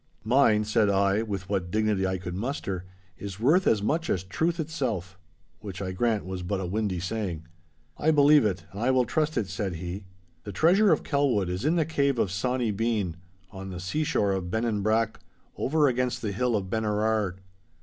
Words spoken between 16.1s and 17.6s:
the hill of Benerard.